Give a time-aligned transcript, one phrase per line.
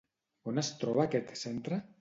[0.51, 1.83] On es troba aquest centre?